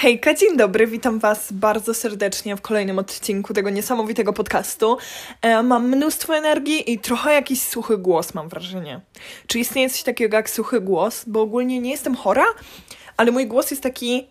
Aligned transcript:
Hejka, 0.00 0.34
dzień 0.34 0.56
dobry, 0.56 0.86
witam 0.86 1.18
Was 1.18 1.52
bardzo 1.52 1.94
serdecznie 1.94 2.56
w 2.56 2.60
kolejnym 2.60 2.98
odcinku 2.98 3.54
tego 3.54 3.70
niesamowitego 3.70 4.32
podcastu. 4.32 4.96
E, 5.42 5.62
mam 5.62 5.88
mnóstwo 5.88 6.36
energii 6.36 6.92
i 6.92 6.98
trochę 6.98 7.32
jakiś 7.34 7.62
suchy 7.62 7.98
głos, 7.98 8.34
mam 8.34 8.48
wrażenie. 8.48 9.00
Czy 9.46 9.58
istnieje 9.58 9.90
coś 9.90 10.02
takiego 10.02 10.36
jak 10.36 10.50
suchy 10.50 10.80
głos? 10.80 11.24
Bo 11.26 11.40
ogólnie 11.40 11.80
nie 11.80 11.90
jestem 11.90 12.14
chora, 12.14 12.44
ale 13.16 13.30
mój 13.30 13.46
głos 13.46 13.70
jest 13.70 13.82
taki 13.82 14.26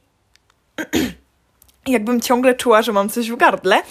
jakbym 1.88 2.22
ciągle 2.22 2.56
czuła, 2.56 2.82
że 2.82 2.94
mam 2.94 3.10
coś 3.10 3.32
w 3.32 3.36
gardle, 3.36 3.82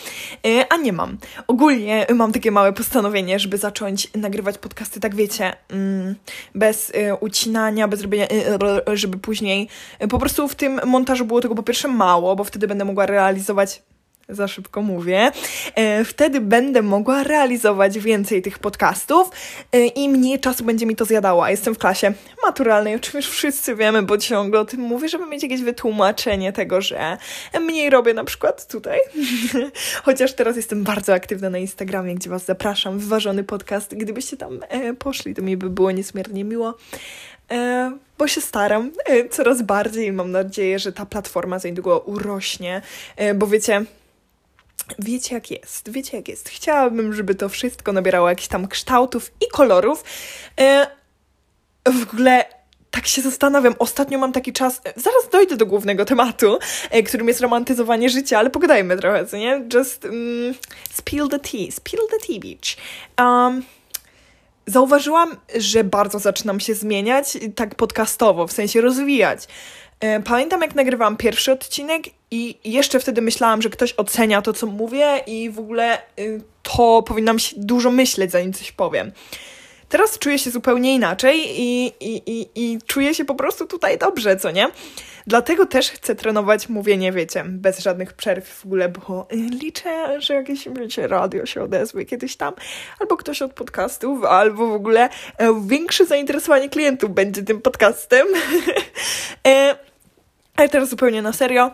y, 0.46 0.68
a 0.68 0.76
nie 0.76 0.92
mam. 0.92 1.18
Ogólnie 1.46 2.06
mam 2.14 2.32
takie 2.32 2.50
małe 2.50 2.72
postanowienie, 2.72 3.38
żeby 3.38 3.58
zacząć 3.58 4.10
nagrywać 4.14 4.58
podcasty, 4.58 5.00
tak 5.00 5.14
wiecie, 5.14 5.56
mm, 5.68 6.14
bez 6.54 6.90
y, 6.90 6.94
ucinania, 7.20 7.88
bez 7.88 8.02
robienia, 8.02 8.26
y, 8.26 8.96
żeby 8.96 9.18
później 9.18 9.68
po 10.10 10.18
prostu 10.18 10.48
w 10.48 10.54
tym 10.54 10.80
montażu 10.84 11.24
było 11.24 11.40
tego 11.40 11.54
po 11.54 11.62
pierwsze 11.62 11.88
mało, 11.88 12.36
bo 12.36 12.44
wtedy 12.44 12.68
będę 12.68 12.84
mogła 12.84 13.06
realizować 13.06 13.82
za 14.28 14.48
szybko 14.48 14.82
mówię, 14.82 15.30
e, 15.74 16.04
wtedy 16.04 16.40
będę 16.40 16.82
mogła 16.82 17.22
realizować 17.22 17.98
więcej 17.98 18.42
tych 18.42 18.58
podcastów 18.58 19.30
e, 19.72 19.86
i 19.86 20.08
mniej 20.08 20.40
czasu 20.40 20.64
będzie 20.64 20.86
mi 20.86 20.96
to 20.96 21.04
zjadało. 21.04 21.44
A 21.44 21.50
jestem 21.50 21.74
w 21.74 21.78
klasie 21.78 22.12
maturalnej, 22.44 22.94
o 22.94 22.98
czym 22.98 23.16
już 23.16 23.28
wszyscy 23.28 23.74
wiemy, 23.74 24.02
bo 24.02 24.18
ciągle 24.18 24.60
o 24.60 24.64
tym 24.64 24.80
mówię, 24.80 25.08
żeby 25.08 25.26
mieć 25.26 25.42
jakieś 25.42 25.62
wytłumaczenie 25.62 26.52
tego, 26.52 26.80
że 26.80 27.16
mniej 27.60 27.90
robię 27.90 28.14
na 28.14 28.24
przykład 28.24 28.66
tutaj. 28.66 28.98
Chociaż 30.04 30.32
teraz 30.32 30.56
jestem 30.56 30.84
bardzo 30.84 31.14
aktywna 31.14 31.50
na 31.50 31.58
Instagramie, 31.58 32.14
gdzie 32.14 32.30
Was 32.30 32.44
zapraszam. 32.44 32.98
Wyważony 32.98 33.44
podcast. 33.44 33.94
Gdybyście 33.94 34.36
tam 34.36 34.60
e, 34.68 34.94
poszli, 34.94 35.34
to 35.34 35.42
mi 35.42 35.56
by 35.56 35.70
było 35.70 35.90
niesmiernie 35.90 36.44
miło. 36.44 36.74
E, 37.50 37.92
bo 38.18 38.28
się 38.28 38.40
staram 38.40 38.90
e, 39.04 39.28
coraz 39.28 39.62
bardziej 39.62 40.06
i 40.06 40.12
mam 40.12 40.30
nadzieję, 40.30 40.78
że 40.78 40.92
ta 40.92 41.06
platforma 41.06 41.58
za 41.58 41.68
niedługo 41.68 41.98
urośnie, 41.98 42.82
e, 43.16 43.34
bo 43.34 43.46
wiecie, 43.46 43.84
Wiecie 44.98 45.34
jak 45.34 45.50
jest, 45.50 45.90
wiecie 45.90 46.16
jak 46.16 46.28
jest. 46.28 46.48
Chciałabym, 46.48 47.14
żeby 47.14 47.34
to 47.34 47.48
wszystko 47.48 47.92
nabierało 47.92 48.28
jakichś 48.28 48.48
tam 48.48 48.68
kształtów 48.68 49.32
i 49.40 49.48
kolorów. 49.52 50.04
E, 50.60 50.86
w 51.84 52.02
ogóle 52.02 52.44
tak 52.90 53.06
się 53.06 53.22
zastanawiam. 53.22 53.74
Ostatnio 53.78 54.18
mam 54.18 54.32
taki 54.32 54.52
czas, 54.52 54.80
e, 54.84 54.92
zaraz 54.96 55.28
dojdę 55.32 55.56
do 55.56 55.66
głównego 55.66 56.04
tematu, 56.04 56.58
e, 56.90 57.02
którym 57.02 57.28
jest 57.28 57.40
romantyzowanie 57.40 58.10
życia, 58.10 58.38
ale 58.38 58.50
pogadajmy 58.50 58.96
trochę, 58.96 59.26
co 59.26 59.36
nie? 59.36 59.64
Just 59.74 60.04
um, 60.04 60.14
spill 60.92 61.28
the 61.28 61.38
tea, 61.38 61.70
spill 61.70 62.00
the 62.10 62.26
tea 62.26 62.40
beach. 62.40 62.76
Um, 63.18 63.62
zauważyłam, 64.66 65.36
że 65.56 65.84
bardzo 65.84 66.18
zaczynam 66.18 66.60
się 66.60 66.74
zmieniać, 66.74 67.38
tak 67.54 67.74
podcastowo, 67.74 68.46
w 68.46 68.52
sensie 68.52 68.80
rozwijać. 68.80 69.48
E, 70.00 70.20
pamiętam, 70.20 70.62
jak 70.62 70.74
nagrywałam 70.74 71.16
pierwszy 71.16 71.52
odcinek 71.52 72.04
i 72.30 72.58
jeszcze 72.64 73.00
wtedy 73.00 73.22
myślałam, 73.22 73.62
że 73.62 73.70
ktoś 73.70 73.94
ocenia 73.96 74.42
to, 74.42 74.52
co 74.52 74.66
mówię 74.66 75.18
i 75.26 75.50
w 75.50 75.58
ogóle 75.58 75.98
y, 76.18 76.40
to 76.62 77.02
powinnam 77.02 77.38
się 77.38 77.56
dużo 77.58 77.90
myśleć, 77.90 78.30
zanim 78.30 78.52
coś 78.52 78.72
powiem. 78.72 79.12
Teraz 79.88 80.18
czuję 80.18 80.38
się 80.38 80.50
zupełnie 80.50 80.94
inaczej 80.94 81.60
i, 81.60 81.92
i, 82.00 82.22
i, 82.26 82.48
i 82.54 82.78
czuję 82.86 83.14
się 83.14 83.24
po 83.24 83.34
prostu 83.34 83.66
tutaj 83.66 83.98
dobrze, 83.98 84.36
co 84.36 84.50
nie? 84.50 84.68
Dlatego 85.26 85.66
też 85.66 85.90
chcę 85.90 86.14
trenować 86.14 86.68
mówienie, 86.68 87.12
wiecie, 87.12 87.44
bez 87.46 87.78
żadnych 87.78 88.12
przerw 88.12 88.48
w 88.48 88.64
ogóle, 88.66 88.88
bo 88.88 89.28
liczę, 89.60 90.20
że 90.20 90.34
jakieś, 90.34 90.68
wiecie, 90.68 91.06
radio 91.06 91.46
się 91.46 91.62
odezwie 91.62 92.04
kiedyś 92.04 92.36
tam, 92.36 92.54
albo 93.00 93.16
ktoś 93.16 93.42
od 93.42 93.52
podcastów, 93.52 94.24
albo 94.24 94.66
w 94.66 94.72
ogóle 94.72 95.08
e, 95.38 95.62
większe 95.66 96.06
zainteresowanie 96.06 96.68
klientów 96.68 97.14
będzie 97.14 97.42
tym 97.42 97.62
podcastem. 97.62 98.26
ale 100.56 100.68
teraz 100.68 100.88
zupełnie 100.88 101.22
na 101.22 101.32
serio. 101.32 101.70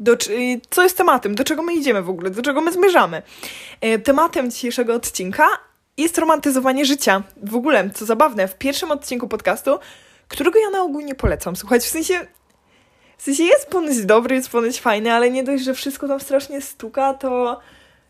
Do, 0.00 0.16
co 0.70 0.82
jest 0.82 0.96
tematem? 0.96 1.34
Do 1.34 1.44
czego 1.44 1.62
my 1.62 1.74
idziemy 1.74 2.02
w 2.02 2.10
ogóle? 2.10 2.30
Do 2.30 2.42
czego 2.42 2.60
my 2.60 2.72
zmierzamy? 2.72 3.22
E, 3.80 3.98
tematem 3.98 4.50
dzisiejszego 4.50 4.94
odcinka 4.94 5.46
jest 5.96 6.18
romantyzowanie 6.18 6.84
życia. 6.84 7.22
W 7.42 7.56
ogóle, 7.56 7.90
co 7.90 8.06
zabawne, 8.06 8.48
w 8.48 8.58
pierwszym 8.58 8.90
odcinku 8.90 9.28
podcastu, 9.28 9.78
którego 10.28 10.58
ja 10.58 10.70
na 10.70 10.82
ogół 10.82 11.00
nie 11.00 11.14
polecam. 11.14 11.56
Słuchajcie, 11.56 11.86
w 11.86 11.90
sensie, 11.90 12.26
w 13.18 13.22
sensie 13.22 13.44
jest 13.44 13.68
ponoć 13.68 14.04
dobry, 14.04 14.34
jest 14.34 14.48
ponoć 14.48 14.80
fajny, 14.80 15.12
ale 15.12 15.30
nie 15.30 15.44
dość, 15.44 15.64
że 15.64 15.74
wszystko 15.74 16.08
tam 16.08 16.20
strasznie 16.20 16.60
stuka, 16.60 17.14
to 17.14 17.60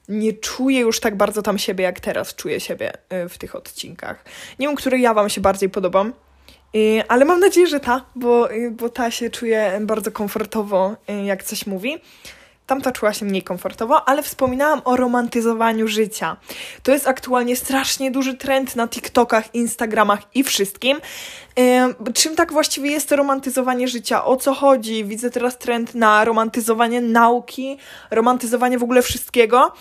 nie 0.09 0.32
czuję 0.32 0.80
już 0.80 1.00
tak 1.00 1.16
bardzo 1.16 1.42
tam 1.42 1.59
siebie, 1.59 1.84
jak 1.84 2.00
teraz 2.00 2.34
czuję 2.34 2.60
siebie 2.60 2.92
e, 3.09 3.28
w 3.28 3.38
tych 3.38 3.56
odcinkach. 3.56 4.25
Nie 4.59 4.66
wiem, 4.66 4.76
który 4.76 4.98
ja 4.98 5.14
Wam 5.14 5.28
się 5.28 5.41
bardziej 5.41 5.70
podobam. 5.70 6.12
Ale 7.08 7.25
mam 7.25 7.41
nadzieję, 7.41 7.66
że 7.66 7.81
ta, 7.81 8.04
bo, 8.14 8.53
y, 8.53 8.70
bo 8.70 8.88
ta 8.88 9.10
się 9.10 9.31
czuje 9.31 9.78
bardzo 9.81 10.12
komfortowo, 10.12 10.97
y, 11.10 11.25
jak 11.25 11.44
coś 11.44 11.66
mówi. 11.66 11.98
Tamta 12.66 12.92
czuła 12.92 13.12
się 13.12 13.25
mniej 13.26 13.42
komfortowo, 13.42 14.08
ale 14.08 14.22
wspominałam 14.22 14.82
o 14.84 14.97
romantyzowaniu 14.97 15.88
życia. 15.88 16.36
To 16.82 16.92
jest 16.92 17.09
aktualnie 17.09 17.56
strasznie 17.56 18.10
duży 18.10 18.34
trend 18.34 18.76
na 18.76 18.88
TikTokach, 18.88 19.54
Instagramach 19.54 20.20
i 20.34 20.44
wszystkim. 20.44 21.00
Czym 22.15 22.37
tak 22.37 22.53
właściwie 22.53 22.91
jest 22.91 23.12
romantyzowanie 23.12 23.88
życia? 23.88 24.25
O 24.25 24.37
co 24.37 24.54
chodzi? 24.54 25.04
Widzę 25.04 25.31
teraz 25.31 25.59
trend 25.59 25.94
na 25.94 26.25
romantyzowanie 26.25 27.00
nauki, 27.00 27.78
romantyzowanie 28.10 28.78
w 28.78 28.82
ogóle 28.82 29.03
wszystkiego. 29.03 29.72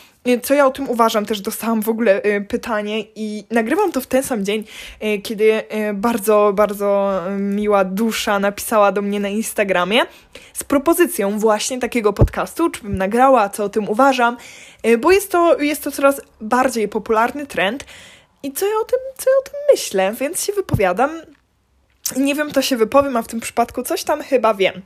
Co 0.44 0.54
ja 0.54 0.66
o 0.66 0.72
tym 0.72 0.90
uważam? 0.90 1.26
Też 1.26 1.42
dostałam 1.42 1.82
w 1.82 1.90
ogóle 1.90 2.24
y, 2.24 2.42
pytanie 2.42 3.06
i 3.16 3.44
nagrywam 3.52 3.92
to 3.92 4.02
w 4.02 4.08
ten 4.08 4.24
sam 4.24 4.46
dzień, 4.46 4.64
y, 5.04 5.22
kiedy 5.22 5.64
bardzo, 5.94 6.52
bardzo 6.56 7.22
miła 7.40 7.84
dusza 7.84 8.40
napisała 8.40 8.92
do 8.92 9.02
mnie 9.02 9.20
na 9.20 9.30
Instagramie 9.30 10.02
z 10.54 10.64
propozycją 10.64 11.40
właśnie 11.40 11.80
takiego 11.80 12.14
podcastu, 12.14 12.70
czy 12.70 12.82
bym 12.82 12.98
nagrała, 12.98 13.50
co 13.50 13.64
o 13.64 13.70
tym 13.70 13.90
uważam, 13.90 14.38
bo 15.00 15.12
jest 15.12 15.32
to, 15.32 15.60
jest 15.60 15.84
to 15.84 15.92
coraz 15.92 16.22
bardziej 16.42 16.88
popularny 16.88 17.46
trend. 17.46 17.86
I 18.44 18.52
co 18.52 18.66
ja 18.66 18.76
o 18.82 18.86
tym, 18.86 19.00
co 19.18 19.30
ja 19.30 19.36
o 19.40 19.44
tym 19.44 19.54
myślę, 19.72 20.14
więc 20.20 20.44
się 20.44 20.54
wypowiadam. 20.54 21.12
Nie 22.18 22.36
wiem, 22.36 22.52
to 22.52 22.62
się 22.62 22.78
wypowiem, 22.78 23.18
a 23.18 23.22
w 23.22 23.28
tym 23.28 23.40
przypadku 23.40 23.84
coś 23.84 24.03
tam 24.03 24.24
chyba 24.24 24.53
wiem 24.53 24.81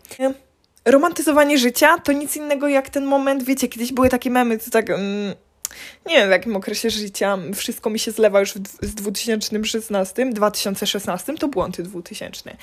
romantyzowanie 0.85 1.57
życia 1.57 1.97
to 1.97 2.11
nic 2.11 2.35
innego 2.35 2.67
jak 2.67 2.89
ten 2.89 3.05
moment, 3.05 3.43
wiecie, 3.43 3.67
kiedyś 3.67 3.93
były 3.93 4.09
takie 4.09 4.29
memy, 4.29 4.57
to 4.57 4.71
tak... 4.71 4.89
Mm, 4.89 5.33
nie 6.05 6.15
wiem 6.15 6.27
w 6.27 6.31
jakim 6.31 6.55
okresie 6.55 6.89
życia, 6.89 7.37
wszystko 7.55 7.89
mi 7.89 7.99
się 7.99 8.11
zlewa 8.11 8.39
już 8.39 8.53
z 8.81 8.95
2016, 8.95 10.25
2016 10.31 11.37
to 11.37 11.47
błąd 11.47 11.81
2000. 11.81 12.57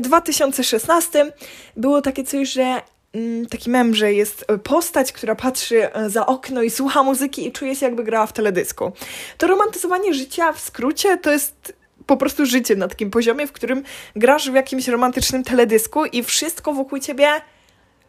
2016 0.00 1.32
było 1.76 2.02
takie 2.02 2.24
coś, 2.24 2.52
że 2.52 2.82
mm, 3.12 3.46
taki 3.46 3.70
mem, 3.70 3.94
że 3.94 4.12
jest 4.12 4.46
postać, 4.64 5.12
która 5.12 5.34
patrzy 5.34 5.94
e, 5.94 6.10
za 6.10 6.26
okno 6.26 6.62
i 6.62 6.70
słucha 6.70 7.02
muzyki 7.02 7.46
i 7.46 7.52
czuje 7.52 7.76
się 7.76 7.86
jakby 7.86 8.04
grała 8.04 8.26
w 8.26 8.32
teledysku. 8.32 8.92
To 9.38 9.46
romantyzowanie 9.46 10.14
życia 10.14 10.52
w 10.52 10.60
skrócie 10.60 11.16
to 11.16 11.30
jest 11.30 11.79
po 12.10 12.16
prostu 12.16 12.46
życie 12.46 12.76
na 12.76 12.88
takim 12.88 13.10
poziomie, 13.10 13.46
w 13.46 13.52
którym 13.52 13.82
grasz 14.16 14.50
w 14.50 14.54
jakimś 14.54 14.88
romantycznym 14.88 15.44
teledysku 15.44 16.04
i 16.04 16.22
wszystko 16.22 16.72
wokół 16.72 16.98
ciebie 16.98 17.28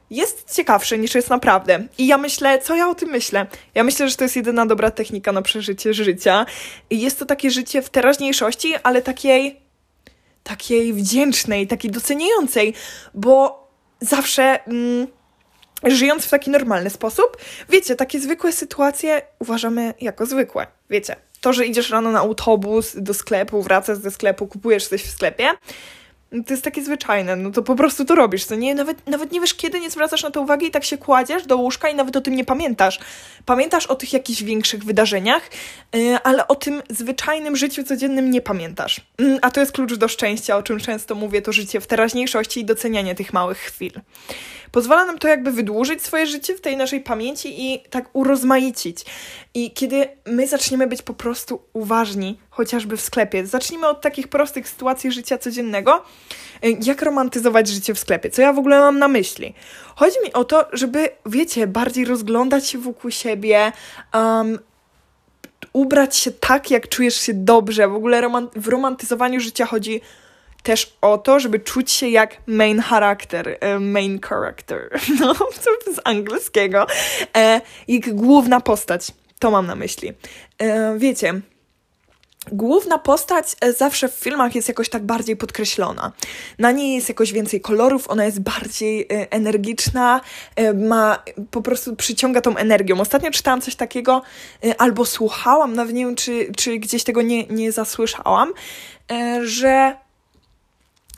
jest 0.10 0.56
ciekawsze 0.56 0.98
niż 0.98 1.16
jest 1.16 1.30
naprawdę. 1.30 1.88
I 1.98 2.08
ja 2.08 2.18
myślę, 2.18 2.60
co 2.60 2.76
ja 2.76 2.90
o 2.90 2.96
tym 2.96 3.10
myślę? 3.10 3.46
Ja 3.76 3.84
myślę, 3.84 4.10
że 4.10 4.16
to 4.16 4.24
jest 4.24 4.36
jedyna 4.36 4.66
dobra 4.66 4.92
technika 4.92 5.32
na 5.32 5.42
przeżycie 5.42 5.94
życia. 5.94 6.46
I 6.90 7.02
jest 7.02 7.20
to 7.20 7.26
takie 7.26 7.52
życie 7.52 7.82
w 7.82 7.90
teraźniejszości, 7.90 8.74
ale 8.84 9.02
takiej 9.02 9.62
takiej 10.44 10.94
wdzięcznej, 10.94 11.68
takiej 11.68 11.92
doceniającej, 11.92 12.74
bo 13.14 13.68
zawsze 14.00 14.66
mm, 14.66 15.08
żyjąc 15.84 16.26
w 16.26 16.30
taki 16.30 16.50
normalny 16.50 16.90
sposób, 16.90 17.38
wiecie, 17.70 17.96
takie 17.96 18.20
zwykłe 18.20 18.52
sytuacje 18.52 19.22
uważamy 19.40 19.94
jako 20.02 20.26
zwykłe. 20.26 20.68
Wiecie, 20.90 21.16
to, 21.42 21.54
że 21.54 21.66
idziesz 21.66 21.90
rano 21.90 22.12
na 22.12 22.20
autobus 22.20 22.96
do 22.98 23.14
sklepu, 23.14 23.62
wracasz 23.62 23.98
ze 23.98 24.12
sklepu, 24.12 24.48
kupujesz 24.48 24.88
coś 24.88 25.04
w 25.04 25.12
sklepie, 25.12 25.50
to 26.32 26.54
jest 26.54 26.64
takie 26.64 26.84
zwyczajne, 26.84 27.36
no 27.36 27.52
to 27.52 27.64
po 27.64 27.76
prostu 27.76 28.06
to 28.06 28.16
robisz, 28.16 28.46
co 28.46 28.56
nie? 28.56 28.76
Nawet, 28.76 29.08
nawet 29.08 29.32
nie 29.32 29.42
wiesz, 29.42 29.54
kiedy 29.54 29.80
nie 29.80 29.90
zwracasz 29.90 30.24
na 30.24 30.32
to 30.32 30.42
uwagi 30.42 30.68
i 30.68 30.72
tak 30.72 30.84
się 30.84 30.98
kładziesz 30.98 31.46
do 31.46 31.58
łóżka 31.58 31.90
i 31.90 31.96
nawet 31.96 32.16
o 32.16 32.22
tym 32.22 32.36
nie 32.36 32.46
pamiętasz. 32.46 33.00
Pamiętasz 33.46 33.88
o 33.88 33.96
tych 33.96 34.14
jakichś 34.14 34.44
większych 34.44 34.84
wydarzeniach, 34.84 35.50
yy, 35.94 36.18
ale 36.24 36.48
o 36.48 36.56
tym 36.56 36.82
zwyczajnym 36.90 37.56
życiu 37.56 37.84
codziennym 37.84 38.32
nie 38.32 38.42
pamiętasz. 38.42 39.02
Yy, 39.20 39.40
a 39.42 39.52
to 39.52 39.60
jest 39.60 39.72
klucz 39.72 39.94
do 39.94 40.08
szczęścia, 40.08 40.58
o 40.58 40.64
czym 40.64 40.80
często 40.80 41.16
mówię, 41.16 41.42
to 41.42 41.52
życie 41.52 41.82
w 41.82 41.88
teraźniejszości 41.88 42.60
i 42.60 42.66
docenianie 42.66 43.16
tych 43.16 43.34
małych 43.34 43.58
chwil. 43.58 43.92
Pozwala 44.72 45.06
nam 45.06 45.20
to 45.20 45.28
jakby 45.28 45.52
wydłużyć 45.52 46.02
swoje 46.02 46.28
życie 46.28 46.56
w 46.56 46.62
tej 46.62 46.78
naszej 46.78 47.02
pamięci 47.02 47.72
i 47.72 47.80
tak 47.90 48.10
urozmaicić. 48.14 49.06
I 49.54 49.72
kiedy 49.72 50.08
my 50.26 50.48
zaczniemy 50.48 50.88
być 50.88 51.02
po 51.02 51.14
prostu 51.14 51.62
uważni, 51.74 52.40
chociażby 52.52 52.98
w 52.98 53.02
sklepie, 53.02 53.46
zacznijmy 53.48 53.88
od 53.88 54.02
takich 54.02 54.28
prostych 54.28 54.70
sytuacji 54.70 55.12
życia 55.12 55.38
codziennego, 55.38 56.04
y, 56.66 56.78
jak 56.82 57.02
romantyzować 57.02 57.68
życie 57.68 57.94
w 57.94 58.00
sklepie, 58.00 58.30
co 58.30 58.42
ja 58.42 58.54
w 58.54 58.60
ogóle 58.60 58.80
mam 58.80 59.00
na 59.00 59.08
myśli. 59.08 59.54
Chodzi 59.96 60.18
mi 60.24 60.34
o 60.34 60.44
to, 60.44 60.66
żeby, 60.74 61.10
wiecie, 61.26 61.68
bardziej 61.68 62.06
rozglądać 62.06 62.68
się 62.68 62.78
wokół 62.78 63.12
siebie, 63.12 63.72
um, 64.14 64.60
ubrać 65.74 66.16
się 66.16 66.32
tak, 66.32 66.72
jak 66.72 66.90
czujesz 66.90 67.16
się 67.16 67.34
dobrze. 67.34 67.88
W 67.88 67.96
ogóle 67.96 68.22
w 68.56 68.68
romantyzowaniu 68.68 69.40
życia 69.40 69.66
chodzi 69.66 70.02
też 70.64 70.98
o 71.02 71.18
to, 71.18 71.40
żeby 71.40 71.60
czuć 71.60 71.92
się 71.92 72.08
jak 72.08 72.38
main 72.48 72.82
character, 72.82 73.58
e, 73.60 73.80
main 73.80 74.20
character, 74.20 74.90
no, 75.20 75.34
z 75.96 76.00
angielskiego, 76.04 76.88
e, 77.38 77.62
jak 77.88 78.16
główna 78.16 78.62
postać. 78.62 79.12
To 79.40 79.52
mam 79.52 79.68
na 79.68 79.76
myśli. 79.76 80.14
E, 80.58 80.98
wiecie, 80.98 81.42
Główna 82.48 82.98
postać 82.98 83.56
e, 83.62 83.74
zawsze 83.74 84.10
w 84.10 84.14
filmach 84.14 84.56
jest 84.56 84.68
jakoś 84.68 84.90
tak 84.90 85.04
bardziej 85.04 85.36
podkreślona. 85.38 86.12
Na 86.60 86.72
niej 86.72 86.96
jest 86.96 87.10
jakoś 87.10 87.34
więcej 87.34 87.62
kolorów, 87.62 88.10
ona 88.10 88.26
jest 88.26 88.40
bardziej 88.40 89.02
e, 89.02 89.32
energiczna, 89.32 90.22
e, 90.56 90.74
ma 90.74 91.24
po 91.52 91.62
prostu 91.62 91.96
przyciąga 91.96 92.42
tą 92.42 92.58
energią. 92.58 93.02
Ostatnio 93.02 93.32
czytałam 93.32 93.62
coś 93.62 93.76
takiego, 93.76 94.22
albo 94.78 95.06
słuchałam, 95.06 95.74
nawet 95.74 95.96
nie 95.96 96.06
wiem, 96.06 96.16
czy, 96.16 96.52
czy 96.58 96.78
gdzieś 96.78 97.04
tego 97.04 97.22
nie, 97.22 97.48
nie 97.48 97.72
zasłyszałam, 97.72 98.54
że 99.44 99.96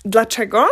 dlaczego? 0.06 0.68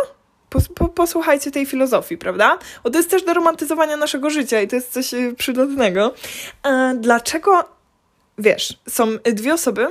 posłuchajcie 0.94 1.50
tej 1.50 1.66
filozofii, 1.66 2.18
prawda? 2.18 2.58
Bo 2.84 2.90
to 2.90 2.98
jest 2.98 3.10
też 3.10 3.24
do 3.24 3.34
romantyzowania 3.34 3.96
naszego 3.96 4.30
życia 4.30 4.60
i 4.60 4.68
to 4.68 4.76
jest 4.76 4.92
coś 4.92 5.14
przydatnego. 5.38 6.14
Dlaczego, 6.96 7.64
wiesz, 8.38 8.78
są 8.88 9.08
dwie 9.24 9.54
osoby, 9.54 9.86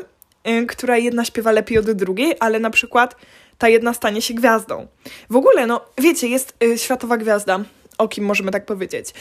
która 0.67 0.97
jedna 0.97 1.25
śpiewa 1.25 1.51
lepiej 1.51 1.77
od 1.77 1.91
drugiej, 1.91 2.35
ale 2.39 2.59
na 2.59 2.69
przykład 2.69 3.15
ta 3.57 3.69
jedna 3.69 3.93
stanie 3.93 4.21
się 4.21 4.33
gwiazdą. 4.33 4.87
W 5.29 5.35
ogóle, 5.35 5.67
no 5.67 5.85
wiecie, 5.97 6.27
jest 6.27 6.53
y, 6.63 6.77
światowa 6.77 7.17
gwiazda, 7.17 7.59
o 7.97 8.07
kim 8.07 8.25
możemy 8.25 8.51
tak 8.51 8.65
powiedzieć. 8.65 9.13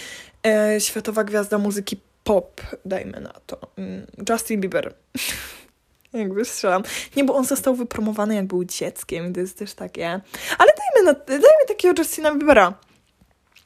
Y, 0.77 0.81
światowa 0.81 1.25
gwiazda 1.25 1.59
muzyki 1.59 1.97
pop, 2.25 2.61
dajmy 2.85 3.21
na 3.21 3.33
to. 3.47 3.59
Mm, 3.79 4.07
Justin 4.31 4.61
Bieber. 4.61 4.95
jakby 6.13 6.45
strzelam. 6.45 6.83
Nie, 7.17 7.25
bo 7.25 7.35
on 7.35 7.45
został 7.45 7.75
wypromowany 7.75 8.35
jak 8.35 8.47
był 8.47 8.65
dzieckiem, 8.65 9.33
to 9.33 9.41
jest 9.41 9.59
też 9.59 9.75
takie... 9.75 10.21
Ale 10.59 10.73
dajmy, 10.79 11.13
na, 11.13 11.25
dajmy 11.27 11.67
takiego 11.69 12.03
Justina 12.03 12.35
Biebera. 12.35 12.75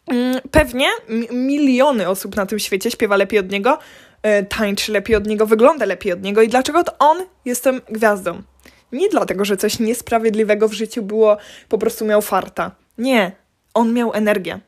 Mm, 0.07 0.41
pewnie 0.51 0.87
miliony 1.33 2.09
osób 2.09 2.37
na 2.37 2.47
tym 2.47 2.59
świecie 2.59 2.91
śpiewa 2.91 3.17
lepiej 3.17 3.39
od 3.39 3.51
niego, 3.51 3.79
tańczy 4.49 4.93
lepiej 4.93 5.17
od 5.17 5.27
niego, 5.27 5.47
wygląda 5.47 5.87
lepiej 5.87 6.13
od 6.13 6.23
niego 6.23 6.43
i 6.43 6.49
dlaczego 6.49 6.85
to 6.85 6.99
on 6.99 7.17
jestem 7.45 7.81
gwiazdą. 7.91 8.43
Nie 8.93 9.09
dlatego, 9.09 9.45
że 9.45 9.57
coś 9.57 9.79
niesprawiedliwego 9.79 10.69
w 10.69 10.73
życiu 10.73 11.03
było, 11.03 11.37
po 11.69 11.79
prostu 11.79 12.05
miał 12.05 12.23
farta. 12.23 12.71
Nie, 12.99 13.33
on 13.75 13.93
miał 13.93 14.15
energię. 14.15 14.61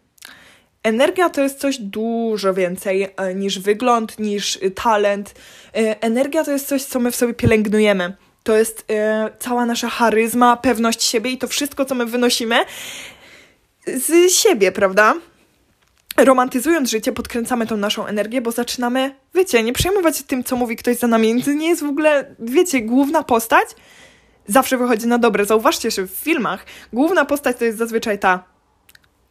Energia 0.82 1.31
to 1.31 1.41
jest 1.41 1.61
coś 1.61 1.79
dużo 1.79 2.55
więcej 2.55 3.08
e, 3.17 3.35
niż 3.35 3.58
wygląd, 3.58 4.19
niż 4.19 4.58
talent. 4.75 5.35
E, 5.76 6.03
energia 6.03 6.44
to 6.44 6.50
jest 6.50 6.69
coś, 6.69 6.85
co 6.85 7.00
my 7.00 7.11
w 7.11 7.17
sobie 7.17 7.35
pielęgnujemy. 7.35 8.17
To 8.43 8.56
jest 8.56 8.87
cała 9.38 9.67
nasza 9.67 9.88
charyzma, 9.88 10.56
pewność 10.56 11.03
siebie 11.03 11.31
i 11.31 11.38
to 11.38 11.49
wszystko, 11.49 11.85
co 11.85 11.94
my 11.94 12.06
wynosimy 12.06 12.56
z 13.87 14.32
siebie, 14.32 14.73
prawda? 14.73 15.14
Romantyzując 16.16 16.90
życie, 16.90 17.12
podkręcamy 17.12 17.66
tą 17.66 17.76
naszą 17.76 18.06
energię, 18.06 18.40
bo 18.40 18.50
zaczynamy, 18.50 19.14
wiecie, 19.34 19.62
nie 19.62 19.72
przejmować 19.72 20.18
się 20.18 20.24
tym, 20.24 20.44
co 20.44 20.56
mówi 20.56 20.76
ktoś 20.76 20.96
za 20.96 21.06
nami. 21.06 21.42
To 21.42 21.52
nie 21.52 21.68
jest 21.68 21.82
w 21.82 21.88
ogóle, 21.88 22.34
wiecie, 22.38 22.82
główna 22.82 23.22
postać 23.22 23.68
zawsze 24.46 24.78
wychodzi 24.78 25.06
na 25.06 25.18
dobre. 25.18 25.44
Zauważcie, 25.44 25.90
że 25.90 26.06
w 26.06 26.10
filmach 26.10 26.66
główna 26.92 27.24
postać 27.24 27.56
to 27.56 27.64
jest 27.64 27.78
zazwyczaj 27.78 28.18
ta 28.18 28.44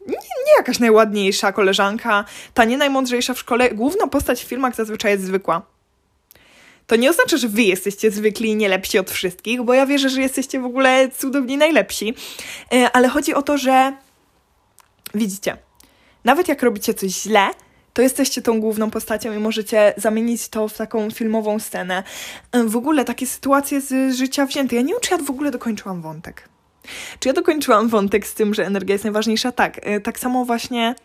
nie, 0.07 0.13
nie 0.17 0.57
jakaś 0.57 0.79
najładniejsza 0.79 1.51
koleżanka, 1.51 2.25
ta 2.53 2.65
nie 2.65 2.77
najmądrzejsza 2.77 3.33
w 3.33 3.39
szkole. 3.39 3.69
Główna 3.69 4.07
postać 4.07 4.43
w 4.43 4.47
filmach 4.47 4.75
zazwyczaj 4.75 5.11
jest 5.11 5.23
zwykła. 5.23 5.61
To 6.87 6.95
nie 6.95 7.09
oznacza, 7.09 7.37
że 7.37 7.47
wy 7.47 7.61
jesteście 7.61 8.11
zwykli 8.11 8.49
i 8.49 8.55
nie 8.55 8.69
lepsi 8.69 8.99
od 8.99 9.11
wszystkich, 9.11 9.63
bo 9.63 9.73
ja 9.73 9.85
wierzę, 9.85 10.09
że 10.09 10.21
jesteście 10.21 10.59
w 10.59 10.65
ogóle 10.65 11.09
cudowni 11.17 11.57
najlepsi. 11.57 12.13
E, 12.73 12.91
ale 12.91 13.07
chodzi 13.07 13.33
o 13.33 13.41
to, 13.41 13.57
że 13.57 13.93
widzicie, 15.13 15.57
nawet 16.25 16.47
jak 16.47 16.63
robicie 16.63 16.93
coś 16.93 17.11
źle, 17.11 17.49
to 17.95 18.01
jesteście 18.01 18.41
tą 18.41 18.61
główną 18.61 18.91
postacią 18.91 19.33
i 19.33 19.39
możecie 19.39 19.93
zamienić 19.97 20.49
to 20.49 20.67
w 20.67 20.77
taką 20.77 21.11
filmową 21.11 21.59
scenę. 21.59 22.03
W 22.65 22.75
ogóle 22.75 23.05
takie 23.05 23.27
sytuacje 23.27 23.81
z 23.81 24.15
życia 24.15 24.45
wzięte. 24.45 24.75
Ja 24.75 24.81
nie 24.81 24.93
wiem, 24.93 25.01
czy 25.01 25.11
ja 25.11 25.17
w 25.17 25.29
ogóle 25.29 25.51
dokończyłam 25.51 26.01
wątek. 26.01 26.49
Czy 27.19 27.29
ja 27.29 27.33
dokończyłam 27.33 27.89
wątek 27.89 28.27
z 28.27 28.33
tym, 28.33 28.53
że 28.53 28.65
energia 28.65 28.93
jest 28.93 29.03
najważniejsza? 29.03 29.51
Tak. 29.51 29.79
E, 29.83 29.99
tak 29.99 30.19
samo 30.19 30.45
właśnie 30.45 30.95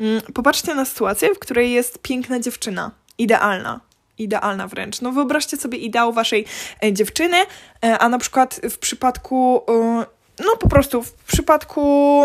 mm, 0.00 0.20
popatrzcie 0.34 0.74
na 0.74 0.84
sytuację, 0.84 1.34
w 1.34 1.38
której 1.38 1.72
jest 1.72 1.98
piękna 1.98 2.40
dziewczyna. 2.40 2.90
Idealna. 3.18 3.80
Idealna 4.18 4.68
wręcz. 4.68 5.00
No 5.00 5.12
wyobraźcie 5.12 5.56
sobie 5.56 5.78
ideał 5.78 6.12
waszej 6.12 6.44
e, 6.84 6.92
dziewczyny, 6.92 7.36
e, 7.84 7.98
a 7.98 8.08
na 8.08 8.18
przykład 8.18 8.60
w 8.70 8.78
przypadku, 8.78 9.62
no 10.44 10.56
po 10.60 10.68
prostu 10.68 11.02
w 11.02 11.12
przypadku 11.12 12.22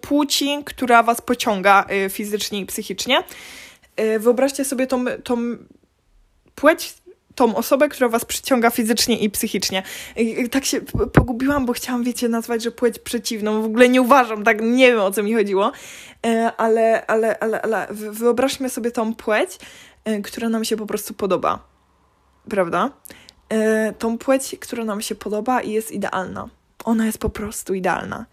płci, 0.00 0.62
która 0.64 1.02
was 1.02 1.20
pociąga 1.20 1.86
y, 2.06 2.10
fizycznie 2.10 2.60
i 2.60 2.66
psychicznie. 2.66 3.22
Y, 4.00 4.18
wyobraźcie 4.18 4.64
sobie 4.64 4.86
tą, 4.86 5.04
tą 5.24 5.36
płeć, 6.54 6.94
tą 7.34 7.56
osobę, 7.56 7.88
która 7.88 8.08
was 8.08 8.24
przyciąga 8.24 8.70
fizycznie 8.70 9.18
i 9.18 9.30
psychicznie. 9.30 9.82
Tak 10.50 10.64
się 10.64 10.80
pogubiłam, 11.12 11.66
bo 11.66 11.72
chciałam, 11.72 12.04
wiecie, 12.04 12.28
nazwać, 12.28 12.62
że 12.62 12.70
płeć 12.70 12.98
przeciwną. 12.98 13.62
W 13.62 13.64
ogóle 13.64 13.88
nie 13.88 14.02
uważam, 14.02 14.44
tak 14.44 14.60
nie 14.62 14.86
wiem 14.86 15.00
o 15.00 15.10
co 15.10 15.22
mi 15.22 15.34
chodziło, 15.34 15.72
y, 16.26 16.28
ale, 16.56 17.06
ale, 17.06 17.38
ale, 17.38 17.62
ale 17.62 17.86
wyobraźmy 17.90 18.70
sobie 18.70 18.90
tą 18.90 19.14
płeć, 19.14 19.58
która 20.24 20.48
nam 20.48 20.64
się 20.64 20.76
po 20.76 20.86
prostu 20.86 21.14
podoba. 21.14 21.58
Prawda? 22.50 22.90
Tą 23.98 24.18
płeć, 24.18 24.56
która 24.60 24.84
nam 24.84 25.00
się 25.00 25.14
podoba 25.14 25.60
i 25.60 25.72
jest 25.72 25.92
idealna. 25.92 26.48
Ona 26.84 27.06
jest 27.06 27.18
po 27.18 27.30
prostu 27.30 27.74
idealna. 27.74 28.26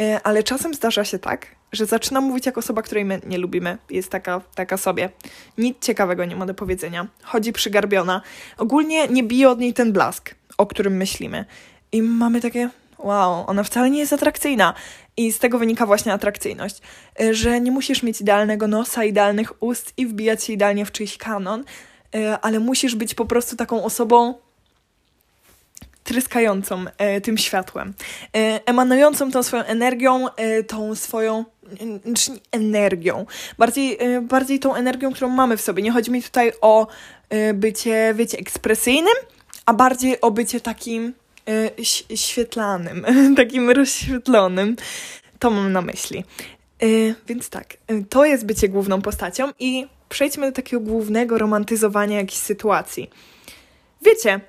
E, 0.00 0.20
ale 0.22 0.42
czasem 0.42 0.74
zdarza 0.74 1.04
się 1.04 1.18
tak, 1.18 1.46
że 1.72 1.86
zaczyna 1.86 2.20
mówić 2.20 2.46
jak 2.46 2.58
osoba, 2.58 2.82
której 2.82 3.04
my 3.04 3.20
nie 3.26 3.38
lubimy. 3.38 3.78
Jest 3.90 4.10
taka, 4.10 4.40
taka 4.54 4.76
sobie. 4.76 5.10
Nic 5.58 5.78
ciekawego 5.80 6.24
nie 6.24 6.36
ma 6.36 6.46
do 6.46 6.54
powiedzenia. 6.54 7.06
Chodzi 7.22 7.52
przygarbiona. 7.52 8.22
Ogólnie 8.58 9.08
nie 9.08 9.22
bije 9.22 9.50
od 9.50 9.58
niej 9.58 9.74
ten 9.74 9.92
blask, 9.92 10.34
o 10.58 10.66
którym 10.66 10.96
myślimy. 10.96 11.44
I 11.92 12.02
mamy 12.02 12.40
takie, 12.40 12.70
wow, 12.98 13.44
ona 13.46 13.62
wcale 13.62 13.90
nie 13.90 13.98
jest 13.98 14.12
atrakcyjna. 14.12 14.74
I 15.16 15.32
z 15.32 15.38
tego 15.38 15.58
wynika 15.58 15.86
właśnie 15.86 16.12
atrakcyjność, 16.12 16.80
e, 17.20 17.34
że 17.34 17.60
nie 17.60 17.72
musisz 17.72 18.02
mieć 18.02 18.20
idealnego 18.20 18.68
nosa, 18.68 19.04
idealnych 19.04 19.62
ust 19.62 19.92
i 19.96 20.06
wbijać 20.06 20.44
się 20.44 20.52
idealnie 20.52 20.86
w 20.86 20.92
czyjś 20.92 21.18
kanon, 21.18 21.64
e, 22.14 22.38
ale 22.40 22.60
musisz 22.60 22.94
być 22.94 23.14
po 23.14 23.24
prostu 23.24 23.56
taką 23.56 23.84
osobą, 23.84 24.34
tryskającą 26.06 26.84
e, 26.98 27.20
tym 27.20 27.38
światłem, 27.38 27.94
e, 28.36 28.60
emanującą 28.66 29.30
tą 29.30 29.42
swoją 29.42 29.62
energią, 29.64 30.28
e, 30.36 30.62
tą 30.62 30.94
swoją 30.94 31.44
energią, 32.52 33.26
bardziej, 33.58 33.98
bardziej 34.22 34.58
tą 34.58 34.74
energią, 34.74 35.12
którą 35.12 35.28
mamy 35.28 35.56
w 35.56 35.60
sobie. 35.60 35.82
Nie 35.82 35.92
chodzi 35.92 36.10
mi 36.10 36.22
tutaj 36.22 36.52
o 36.60 36.86
bycie, 37.54 38.14
wiecie, 38.14 38.38
ekspresyjnym, 38.38 39.14
a 39.66 39.74
bardziej 39.74 40.20
o 40.20 40.30
bycie 40.30 40.60
takim 40.60 41.14
świetlanym, 42.14 43.06
takim 43.36 43.70
rozświetlonym. 43.70 44.76
To 45.38 45.50
mam 45.50 45.72
na 45.72 45.82
myśli. 45.82 46.24
Więc 47.28 47.48
tak, 47.48 47.76
to 48.08 48.24
jest 48.24 48.46
bycie 48.46 48.68
główną 48.68 49.02
postacią 49.02 49.50
i 49.58 49.86
przejdźmy 50.08 50.46
do 50.46 50.52
takiego 50.52 50.82
głównego 50.82 51.38
romantyzowania 51.38 52.16
jakiejś 52.16 52.40
sytuacji. 52.40 53.10
Wiecie, 54.02 54.40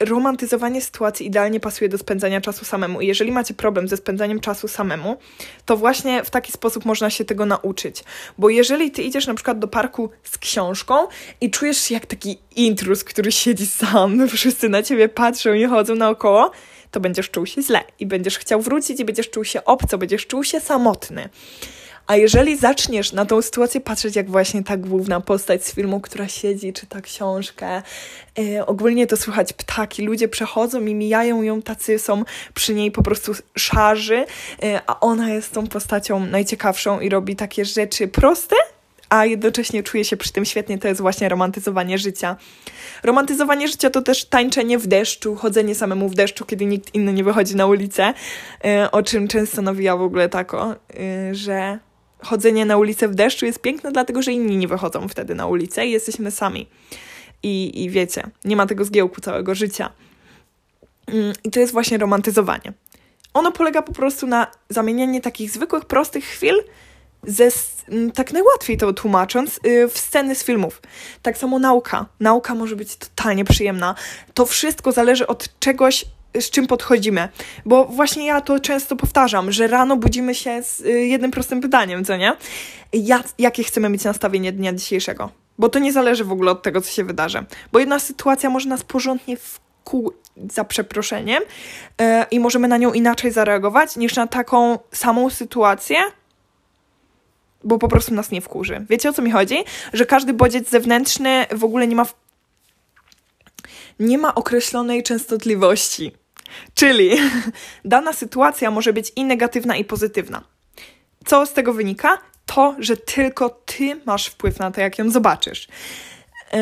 romantyzowanie 0.00 0.80
sytuacji 0.80 1.26
idealnie 1.26 1.60
pasuje 1.60 1.88
do 1.88 1.98
spędzania 1.98 2.40
czasu 2.40 2.64
samemu. 2.64 3.00
I 3.00 3.06
jeżeli 3.06 3.32
macie 3.32 3.54
problem 3.54 3.88
ze 3.88 3.96
spędzaniem 3.96 4.40
czasu 4.40 4.68
samemu, 4.68 5.16
to 5.66 5.76
właśnie 5.76 6.24
w 6.24 6.30
taki 6.30 6.52
sposób 6.52 6.84
można 6.84 7.10
się 7.10 7.24
tego 7.24 7.46
nauczyć. 7.46 8.04
Bo 8.38 8.48
jeżeli 8.48 8.90
ty 8.90 9.02
idziesz 9.02 9.26
na 9.26 9.34
przykład 9.34 9.58
do 9.58 9.68
parku 9.68 10.10
z 10.24 10.38
książką 10.38 10.94
i 11.40 11.50
czujesz 11.50 11.78
się 11.78 11.94
jak 11.94 12.06
taki 12.06 12.38
intrus, 12.56 13.04
który 13.04 13.32
siedzi 13.32 13.66
sam, 13.66 14.28
wszyscy 14.28 14.68
na 14.68 14.82
ciebie 14.82 15.08
patrzą 15.08 15.52
i 15.52 15.64
chodzą 15.64 15.94
naokoło, 15.94 16.50
to 16.90 17.00
będziesz 17.00 17.30
czuł 17.30 17.46
się 17.46 17.62
źle 17.62 17.80
i 18.00 18.06
będziesz 18.06 18.38
chciał 18.38 18.60
wrócić 18.60 19.00
i 19.00 19.04
będziesz 19.04 19.30
czuł 19.30 19.44
się 19.44 19.64
obco, 19.64 19.98
będziesz 19.98 20.26
czuł 20.26 20.44
się 20.44 20.60
samotny. 20.60 21.28
A 22.08 22.16
jeżeli 22.16 22.56
zaczniesz 22.56 23.12
na 23.12 23.26
tą 23.26 23.42
sytuację 23.42 23.80
patrzeć 23.80 24.16
jak 24.16 24.30
właśnie 24.30 24.64
ta 24.64 24.76
główna 24.76 25.20
postać 25.20 25.66
z 25.66 25.74
filmu, 25.74 26.00
która 26.00 26.28
siedzi, 26.28 26.72
czyta 26.72 27.00
książkę, 27.00 27.82
yy, 28.38 28.66
ogólnie 28.66 29.06
to 29.06 29.16
słychać 29.16 29.52
ptaki, 29.52 30.02
ludzie 30.02 30.28
przechodzą 30.28 30.86
i 30.86 30.94
mijają 30.94 31.42
ją, 31.42 31.62
tacy 31.62 31.98
są 31.98 32.24
przy 32.54 32.74
niej 32.74 32.90
po 32.92 33.02
prostu 33.02 33.32
szarzy, 33.56 34.24
yy, 34.62 34.80
a 34.86 35.00
ona 35.00 35.30
jest 35.30 35.52
tą 35.52 35.66
postacią 35.66 36.26
najciekawszą 36.26 37.00
i 37.00 37.08
robi 37.08 37.36
takie 37.36 37.64
rzeczy 37.64 38.08
proste, 38.08 38.56
a 39.08 39.26
jednocześnie 39.26 39.82
czuje 39.82 40.04
się 40.04 40.16
przy 40.16 40.32
tym 40.32 40.44
świetnie, 40.44 40.78
to 40.78 40.88
jest 40.88 41.00
właśnie 41.00 41.28
romantyzowanie 41.28 41.98
życia. 41.98 42.36
Romantyzowanie 43.02 43.68
życia 43.68 43.90
to 43.90 44.02
też 44.02 44.24
tańczenie 44.24 44.78
w 44.78 44.86
deszczu, 44.86 45.36
chodzenie 45.36 45.74
samemu 45.74 46.08
w 46.08 46.14
deszczu, 46.14 46.46
kiedy 46.46 46.66
nikt 46.66 46.94
inny 46.94 47.12
nie 47.12 47.24
wychodzi 47.24 47.56
na 47.56 47.66
ulicę, 47.66 48.14
yy, 48.64 48.90
o 48.90 49.02
czym 49.02 49.28
często 49.28 49.62
nawija 49.62 49.96
w 49.96 50.02
ogóle 50.02 50.28
tako, 50.28 50.74
że 51.32 51.78
chodzenie 52.22 52.66
na 52.66 52.76
ulicę 52.76 53.08
w 53.08 53.14
deszczu 53.14 53.46
jest 53.46 53.62
piękne, 53.62 53.92
dlatego 53.92 54.22
że 54.22 54.32
inni 54.32 54.56
nie 54.56 54.68
wychodzą 54.68 55.08
wtedy 55.08 55.34
na 55.34 55.46
ulicę 55.46 55.86
i 55.86 55.90
jesteśmy 55.90 56.30
sami. 56.30 56.68
I, 57.42 57.84
i 57.84 57.90
wiecie, 57.90 58.22
nie 58.44 58.56
ma 58.56 58.66
tego 58.66 58.84
zgiełku 58.84 59.20
całego 59.20 59.54
życia. 59.54 59.92
Mm, 61.06 61.32
I 61.44 61.50
to 61.50 61.60
jest 61.60 61.72
właśnie 61.72 61.98
romantyzowanie. 61.98 62.72
Ono 63.34 63.52
polega 63.52 63.82
po 63.82 63.92
prostu 63.92 64.26
na 64.26 64.46
zamienianie 64.68 65.20
takich 65.20 65.50
zwykłych, 65.50 65.84
prostych 65.84 66.24
chwil 66.24 66.54
ze, 67.22 67.48
tak 68.14 68.32
najłatwiej 68.32 68.76
to 68.76 68.92
tłumacząc, 68.92 69.60
y, 69.66 69.88
w 69.88 69.98
sceny 69.98 70.34
z 70.34 70.44
filmów. 70.44 70.82
Tak 71.22 71.38
samo 71.38 71.58
nauka. 71.58 72.06
Nauka 72.20 72.54
może 72.54 72.76
być 72.76 72.96
totalnie 72.96 73.44
przyjemna. 73.44 73.94
To 74.34 74.46
wszystko 74.46 74.92
zależy 74.92 75.26
od 75.26 75.58
czegoś, 75.58 76.04
z 76.40 76.50
czym 76.50 76.66
podchodzimy. 76.66 77.28
Bo 77.64 77.84
właśnie 77.84 78.26
ja 78.26 78.40
to 78.40 78.60
często 78.60 78.96
powtarzam, 78.96 79.52
że 79.52 79.66
rano 79.66 79.96
budzimy 79.96 80.34
się 80.34 80.62
z 80.62 80.80
y, 80.80 80.90
jednym 80.90 81.30
prostym 81.30 81.60
pytaniem, 81.60 82.04
co 82.04 82.16
nie? 82.16 82.36
Ja, 82.92 83.24
jakie 83.38 83.64
chcemy 83.64 83.88
mieć 83.88 84.04
nastawienie 84.04 84.52
dnia 84.52 84.72
dzisiejszego? 84.72 85.30
Bo 85.58 85.68
to 85.68 85.78
nie 85.78 85.92
zależy 85.92 86.24
w 86.24 86.32
ogóle 86.32 86.50
od 86.50 86.62
tego, 86.62 86.80
co 86.80 86.90
się 86.90 87.04
wydarzy. 87.04 87.44
Bo 87.72 87.78
jedna 87.78 87.98
sytuacja 87.98 88.50
może 88.50 88.68
nas 88.68 88.82
porządnie 88.82 89.36
wku 89.36 90.12
za 90.50 90.64
przeproszeniem 90.64 91.42
yy, 92.00 92.06
i 92.30 92.40
możemy 92.40 92.68
na 92.68 92.76
nią 92.76 92.92
inaczej 92.92 93.30
zareagować 93.30 93.96
niż 93.96 94.16
na 94.16 94.26
taką 94.26 94.78
samą 94.92 95.30
sytuację, 95.30 95.96
bo 97.64 97.78
po 97.78 97.88
prostu 97.88 98.14
nas 98.14 98.30
nie 98.30 98.40
wkurzy. 98.40 98.86
Wiecie 98.90 99.08
o 99.08 99.12
co 99.12 99.22
mi 99.22 99.30
chodzi? 99.30 99.56
Że 99.92 100.06
każdy 100.06 100.32
bodziec 100.32 100.70
zewnętrzny 100.70 101.46
w 101.52 101.64
ogóle 101.64 101.86
nie 101.86 101.96
ma. 101.96 102.06
Nie 104.00 104.18
ma 104.18 104.34
określonej 104.34 105.02
częstotliwości. 105.02 106.12
Czyli 106.74 107.10
dana 107.84 108.12
sytuacja 108.12 108.70
może 108.70 108.92
być 108.92 109.12
i 109.16 109.24
negatywna, 109.24 109.76
i 109.76 109.84
pozytywna. 109.84 110.42
Co 111.26 111.46
z 111.46 111.52
tego 111.52 111.72
wynika? 111.72 112.18
To, 112.46 112.76
że 112.78 112.96
tylko 112.96 113.50
ty 113.50 114.00
masz 114.06 114.26
wpływ 114.26 114.58
na 114.58 114.70
to, 114.70 114.80
jak 114.80 114.98
ją 114.98 115.10
zobaczysz. 115.10 115.68
Yy, 116.52 116.58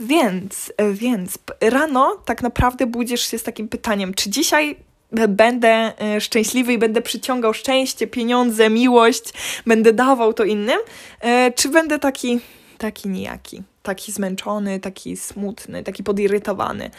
więc, 0.00 0.72
więc 0.92 1.38
rano 1.60 2.22
tak 2.24 2.42
naprawdę 2.42 2.86
budzisz 2.86 3.30
się 3.30 3.38
z 3.38 3.42
takim 3.42 3.68
pytaniem, 3.68 4.14
czy 4.14 4.30
dzisiaj 4.30 4.76
będę 5.12 5.92
e, 6.00 6.20
szczęśliwy 6.20 6.72
i 6.72 6.78
będę 6.78 7.02
przyciągał 7.02 7.54
szczęście, 7.54 8.06
pieniądze, 8.06 8.70
miłość, 8.70 9.32
będę 9.66 9.92
dawał 9.92 10.34
to 10.34 10.44
innym, 10.44 10.78
e, 11.20 11.52
czy 11.52 11.68
będę 11.68 11.98
taki, 11.98 12.40
taki 12.78 13.08
nijaki, 13.08 13.62
taki 13.88 14.12
zmęczony, 14.12 14.80
taki 14.80 15.16
smutny, 15.16 15.82
taki 15.82 16.02
podirytowany. 16.04 16.90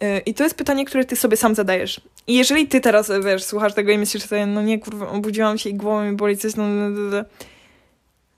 E, 0.00 0.18
I 0.18 0.34
to 0.34 0.44
jest 0.44 0.54
pytanie, 0.54 0.84
które 0.84 1.04
ty 1.04 1.16
sobie 1.16 1.36
sam 1.36 1.54
zadajesz. 1.54 2.00
I 2.26 2.34
jeżeli 2.34 2.68
ty 2.68 2.80
teraz, 2.80 3.12
wiesz, 3.24 3.44
słuchasz 3.44 3.74
tego 3.74 3.92
i 3.92 3.98
myślisz 3.98 4.22
sobie, 4.22 4.46
no 4.46 4.62
nie, 4.62 4.78
kurwa, 4.78 5.08
obudziłam 5.08 5.58
się 5.58 5.70
i 5.70 5.74
głową 5.74 6.10
mi 6.10 6.16
boli 6.16 6.36
coś, 6.36 6.56
no... 6.56 6.66
No... 6.68 6.88
no, 6.88 7.24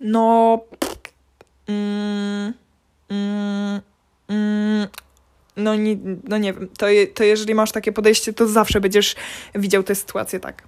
no 0.00 0.64
mm, 1.68 2.52
mm, 3.10 3.80
mm, 4.28 4.88
no 5.56 5.74
nie, 5.76 5.96
no 6.24 6.38
nie 6.38 6.52
wiem, 6.52 6.68
to, 6.78 6.86
to 7.14 7.24
jeżeli 7.24 7.54
masz 7.54 7.72
takie 7.72 7.92
podejście, 7.92 8.32
to 8.32 8.46
zawsze 8.46 8.80
będziesz 8.80 9.14
widział 9.54 9.82
tę 9.82 9.94
sytuację 9.94 10.40
tak. 10.40 10.62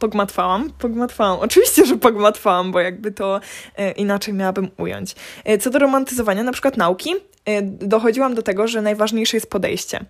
Pogmatwałam, 0.00 0.70
pogmatwałam. 0.78 1.38
Oczywiście, 1.40 1.86
że 1.86 1.96
pogmatwałam, 1.96 2.72
bo 2.72 2.80
jakby 2.80 3.12
to 3.12 3.40
e, 3.76 3.90
inaczej 3.92 4.34
miałabym 4.34 4.68
ująć. 4.76 5.14
E, 5.44 5.58
co 5.58 5.70
do 5.70 5.78
romantyzowania, 5.78 6.42
na 6.42 6.52
przykład 6.52 6.76
nauki, 6.76 7.14
e, 7.44 7.62
dochodziłam 7.62 8.34
do 8.34 8.42
tego, 8.42 8.68
że 8.68 8.82
najważniejsze 8.82 9.36
jest 9.36 9.50
podejście. 9.50 10.04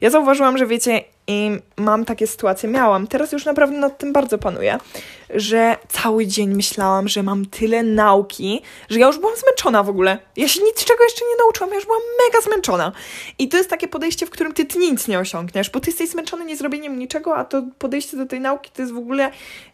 Ja 0.00 0.10
zauważyłam, 0.10 0.58
że 0.58 0.66
wiecie, 0.66 1.00
i 1.26 1.50
mam 1.76 2.04
takie 2.04 2.26
sytuacje, 2.26 2.68
miałam, 2.68 3.06
teraz 3.06 3.32
już 3.32 3.44
naprawdę 3.44 3.78
nad 3.78 3.98
tym 3.98 4.12
bardzo 4.12 4.38
panuję, 4.38 4.78
że 5.34 5.76
cały 5.88 6.26
dzień 6.26 6.54
myślałam, 6.54 7.08
że 7.08 7.22
mam 7.22 7.46
tyle 7.46 7.82
nauki, 7.82 8.62
że 8.90 8.98
ja 8.98 9.06
już 9.06 9.18
byłam 9.18 9.36
zmęczona 9.36 9.82
w 9.82 9.88
ogóle. 9.88 10.18
Ja 10.36 10.48
się 10.48 10.60
niczego 10.62 11.04
jeszcze 11.04 11.24
nie 11.30 11.36
nauczyłam, 11.44 11.70
ja 11.70 11.76
już 11.76 11.84
byłam 11.84 12.00
mega 12.26 12.40
zmęczona. 12.40 12.92
I 13.38 13.48
to 13.48 13.56
jest 13.56 13.70
takie 13.70 13.88
podejście, 13.88 14.26
w 14.26 14.30
którym 14.30 14.52
ty, 14.52 14.66
nic 14.78 15.08
nie 15.08 15.18
osiągniesz, 15.18 15.70
bo 15.70 15.80
ty 15.80 15.90
jesteś 15.90 16.08
zmęczony 16.08 16.44
niezrobieniem 16.44 16.98
niczego, 16.98 17.36
a 17.36 17.44
to 17.44 17.62
podejście 17.78 18.16
do 18.16 18.26
tej 18.26 18.40
nauki 18.40 18.70
to 18.70 18.82
jest 18.82 18.94
w 18.94 18.98
ogóle 18.98 19.30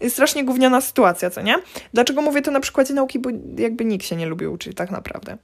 strasznie 0.08 0.44
gówniana 0.44 0.80
sytuacja, 0.80 1.30
co 1.30 1.42
nie? 1.42 1.54
Dlaczego 1.94 2.22
mówię 2.22 2.42
to 2.42 2.50
na 2.50 2.60
przykładzie 2.60 2.94
nauki, 2.94 3.18
bo 3.18 3.30
jakby 3.56 3.84
nikt 3.84 4.06
się 4.06 4.16
nie 4.16 4.26
lubi 4.26 4.46
uczyć 4.46 4.76
tak 4.76 4.90
naprawdę. 4.90 5.36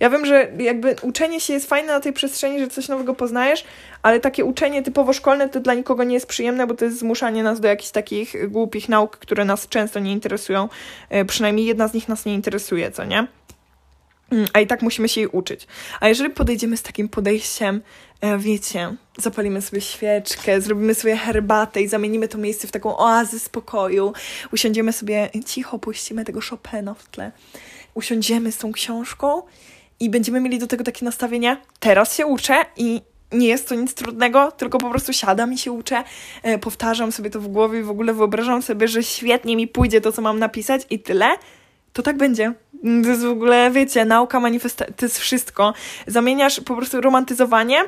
Ja 0.00 0.10
wiem, 0.10 0.26
że 0.26 0.52
jakby 0.58 0.96
uczenie 1.02 1.40
się 1.40 1.52
jest 1.52 1.68
fajne 1.68 1.92
na 1.92 2.00
tej 2.00 2.12
przestrzeni, 2.12 2.60
że 2.60 2.68
coś 2.68 2.88
nowego 2.88 3.14
poznajesz, 3.14 3.64
ale 4.02 4.20
takie 4.20 4.44
uczenie 4.44 4.82
typowo 4.82 5.12
szkolne 5.12 5.48
to 5.48 5.60
dla 5.60 5.74
nikogo 5.74 6.04
nie 6.04 6.14
jest 6.14 6.26
przyjemne, 6.26 6.66
bo 6.66 6.74
to 6.74 6.84
jest 6.84 6.98
zmuszanie 6.98 7.42
nas 7.42 7.60
do 7.60 7.68
jakichś 7.68 7.90
takich 7.90 8.50
głupich 8.50 8.88
nauk, 8.88 9.16
które 9.16 9.44
nas 9.44 9.57
często 9.66 10.00
nie 10.00 10.12
interesują. 10.12 10.68
E, 11.08 11.24
przynajmniej 11.24 11.66
jedna 11.66 11.88
z 11.88 11.94
nich 11.94 12.08
nas 12.08 12.24
nie 12.24 12.34
interesuje, 12.34 12.90
co 12.90 13.04
nie? 13.04 13.26
Mm, 14.30 14.46
a 14.52 14.60
i 14.60 14.66
tak 14.66 14.82
musimy 14.82 15.08
się 15.08 15.20
jej 15.20 15.30
uczyć. 15.30 15.66
A 16.00 16.08
jeżeli 16.08 16.30
podejdziemy 16.30 16.76
z 16.76 16.82
takim 16.82 17.08
podejściem, 17.08 17.82
e, 18.20 18.38
wiecie, 18.38 18.94
zapalimy 19.18 19.62
sobie 19.62 19.80
świeczkę, 19.80 20.60
zrobimy 20.60 20.94
sobie 20.94 21.16
herbatę 21.16 21.82
i 21.82 21.88
zamienimy 21.88 22.28
to 22.28 22.38
miejsce 22.38 22.68
w 22.68 22.72
taką 22.72 22.96
oazę 22.96 23.38
spokoju, 23.38 24.12
usiądziemy 24.52 24.92
sobie, 24.92 25.30
cicho 25.46 25.78
puścimy 25.78 26.24
tego 26.24 26.40
Chopina 26.50 26.94
w 26.94 27.08
tle, 27.08 27.32
usiądziemy 27.94 28.52
z 28.52 28.58
tą 28.58 28.72
książką 28.72 29.42
i 30.00 30.10
będziemy 30.10 30.40
mieli 30.40 30.58
do 30.58 30.66
tego 30.66 30.84
takie 30.84 31.04
nastawienie, 31.04 31.56
teraz 31.80 32.16
się 32.16 32.26
uczę 32.26 32.64
i 32.76 33.02
nie 33.32 33.48
jest 33.48 33.68
to 33.68 33.74
nic 33.74 33.94
trudnego, 33.94 34.52
tylko 34.52 34.78
po 34.78 34.90
prostu 34.90 35.12
siadam 35.12 35.52
i 35.52 35.58
się 35.58 35.72
uczę, 35.72 36.04
e, 36.42 36.58
powtarzam 36.58 37.12
sobie 37.12 37.30
to 37.30 37.40
w 37.40 37.48
głowie 37.48 37.80
i 37.80 37.82
w 37.82 37.90
ogóle 37.90 38.14
wyobrażam 38.14 38.62
sobie, 38.62 38.88
że 38.88 39.02
świetnie 39.02 39.56
mi 39.56 39.68
pójdzie 39.68 40.00
to, 40.00 40.12
co 40.12 40.22
mam 40.22 40.38
napisać 40.38 40.82
i 40.90 40.98
tyle, 40.98 41.28
to 41.92 42.02
tak 42.02 42.16
będzie. 42.16 42.52
To 43.02 43.08
jest 43.08 43.22
w 43.22 43.30
ogóle, 43.30 43.70
wiecie, 43.70 44.04
nauka, 44.04 44.40
manifestacja, 44.40 44.94
to 44.94 45.04
jest 45.04 45.18
wszystko. 45.18 45.74
Zamieniasz 46.06 46.60
po 46.60 46.76
prostu 46.76 47.00
romantyzowanie 47.00 47.84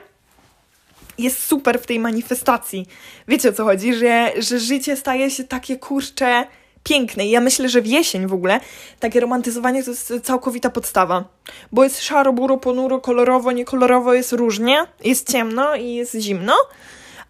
jest 1.19 1.43
super 1.43 1.81
w 1.81 1.87
tej 1.87 1.99
manifestacji. 1.99 2.87
Wiecie 3.29 3.49
o 3.49 3.53
co 3.53 3.65
chodzi? 3.65 3.95
Że, 3.95 4.33
że 4.39 4.59
życie 4.59 4.97
staje 4.97 5.31
się 5.31 5.45
takie 5.45 5.77
kurcze 5.77 6.47
piękne. 6.85 7.27
I 7.27 7.31
ja 7.31 7.41
myślę, 7.41 7.69
że 7.69 7.83
w 7.83 7.87
jesień 7.87 8.27
w 8.27 8.33
ogóle 8.33 8.61
takie 9.01 9.21
romantyzowanie 9.21 9.85
to 9.85 9.91
jest 9.91 10.13
całkowita 10.23 10.71
podstawa. 10.71 11.25
Bo 11.73 11.85
jest 11.85 12.03
szaro, 12.03 12.33
buro, 12.33 12.57
ponuro, 12.57 13.01
kolorowo, 13.01 13.53
niekolorowo, 13.53 14.15
jest 14.15 14.33
różnie, 14.33 14.87
jest 15.05 15.33
ciemno 15.33 15.75
i 15.75 15.95
jest 15.95 16.15
zimno, 16.15 16.55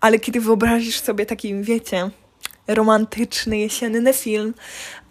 ale 0.01 0.19
kiedy 0.19 0.41
wyobrazisz 0.41 1.01
sobie 1.01 1.27
taki, 1.27 1.63
wiecie, 1.63 2.11
romantyczny, 2.67 3.59
jesienny 3.59 4.13
film, 4.13 4.55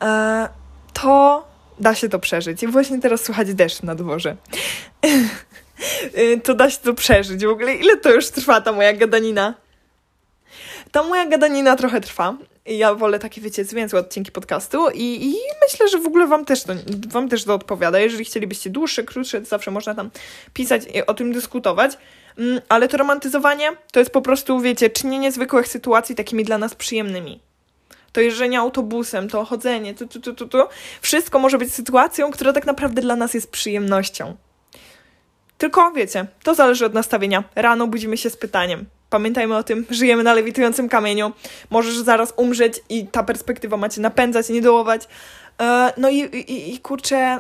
e, 0.02 0.50
to 0.94 1.48
da 1.80 1.96
się 1.96 2.10
to 2.10 2.20
przeżyć. 2.20 2.64
I 2.64 2.68
właśnie 2.68 3.00
teraz 3.00 3.24
słuchać 3.24 3.54
deszcz 3.54 3.84
na 3.84 3.96
dworze. 3.96 4.36
E, 6.14 6.38
to 6.38 6.54
da 6.56 6.70
się 6.70 6.78
to 6.78 6.94
przeżyć. 6.94 7.46
W 7.46 7.50
ogóle 7.50 7.74
ile 7.74 7.98
to 7.98 8.14
już 8.14 8.30
trwa 8.30 8.62
ta 8.62 8.72
moja 8.72 8.94
gadanina? 8.94 9.54
Ta 10.92 11.04
moja 11.04 11.26
gadanina 11.26 11.76
trochę 11.76 12.02
trwa, 12.02 12.38
ja 12.78 12.96
wolę 12.96 13.20
takie, 13.20 13.42
wiecie, 13.42 13.66
zwięzłe 13.66 14.00
odcinki 14.00 14.32
podcastu 14.32 14.90
i, 14.94 15.26
i 15.26 15.36
myślę, 15.68 15.88
że 15.88 15.98
w 15.98 16.08
ogóle 16.08 16.28
wam 16.28 16.46
też, 16.46 16.64
to, 16.64 16.74
wam 17.10 17.30
też 17.30 17.44
to 17.44 17.54
odpowiada. 17.54 18.00
Jeżeli 18.00 18.26
chcielibyście 18.26 18.70
dłuższe, 18.70 19.04
krótsze, 19.04 19.42
to 19.42 19.46
zawsze 19.46 19.72
można 19.72 19.96
tam 19.96 20.10
pisać 20.54 20.84
i 20.94 21.06
o 21.06 21.14
tym 21.14 21.34
dyskutować. 21.34 21.98
Mm, 22.38 22.62
ale 22.70 22.88
to 22.88 22.98
romantyzowanie 22.98 23.72
to 23.92 24.00
jest 24.00 24.12
po 24.12 24.22
prostu, 24.22 24.60
wiecie, 24.60 24.90
czynienie 24.90 25.32
zwykłych 25.32 25.68
sytuacji 25.68 26.16
takimi 26.16 26.44
dla 26.44 26.58
nas 26.58 26.76
przyjemnymi. 26.76 27.40
To 28.12 28.22
jeżdżenie 28.22 28.60
autobusem, 28.60 29.30
to 29.30 29.46
chodzenie, 29.46 29.94
tu, 29.96 30.08
tu, 30.08 30.20
tu, 30.20 30.34
tu, 30.34 30.48
tu. 30.48 30.58
Wszystko 31.02 31.40
może 31.40 31.58
być 31.58 31.74
sytuacją, 31.74 32.32
która 32.32 32.54
tak 32.54 32.66
naprawdę 32.66 33.02
dla 33.02 33.16
nas 33.16 33.34
jest 33.34 33.52
przyjemnością. 33.52 34.36
Tylko 35.58 35.92
wiecie, 35.92 36.28
to 36.44 36.56
zależy 36.56 36.86
od 36.86 36.94
nastawienia. 36.94 37.44
Rano 37.56 37.88
budzimy 37.88 38.18
się 38.18 38.30
z 38.30 38.38
pytaniem: 38.38 38.86
Pamiętajmy 39.10 39.58
o 39.58 39.64
tym, 39.64 39.86
żyjemy 39.90 40.24
na 40.24 40.34
lewitującym 40.34 40.90
kamieniu. 40.90 41.32
Możesz 41.70 41.98
zaraz 41.98 42.34
umrzeć 42.36 42.82
i 42.90 43.08
ta 43.08 43.24
perspektywa 43.24 43.78
macie 43.78 44.02
napędzać, 44.02 44.50
nie 44.50 44.62
dołować. 44.62 45.08
E, 45.62 45.94
no 45.98 46.10
i, 46.10 46.18
i, 46.18 46.74
i 46.74 46.80
kurczę, 46.80 47.40